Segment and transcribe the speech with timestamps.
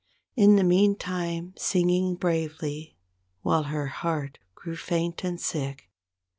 [0.35, 2.97] In the meantime singing bravely,
[3.43, 5.91] while her heart grew faint and sick.